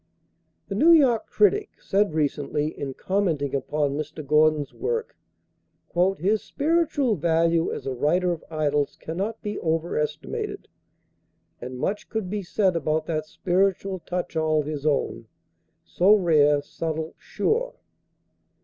[0.67, 4.25] The New York Critic said recently, in commenting upon Mr.
[4.25, 5.15] Gordon's work:
[6.17, 10.67] "His spiritual value as a writer of idylls cannot be overestimated,
[11.61, 15.27] and much could be said about that spiritual touch all his own,
[15.83, 17.75] so rare, subtle, sure.